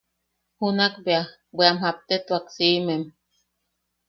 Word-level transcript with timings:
Junak 0.57 0.93
bea... 1.05 1.23
bwe 1.55 1.65
am 1.69 1.77
japtetuak 1.83 2.45
siimem. 2.55 3.03